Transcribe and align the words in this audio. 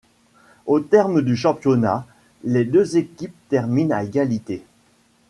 Au 0.65 0.79
terme 0.79 1.21
du 1.21 1.35
championnat, 1.35 2.07
les 2.43 2.65
deux 2.65 2.97
équipes 2.97 3.35
terminent 3.49 3.95
à 3.95 4.03
égalité. 4.03 4.63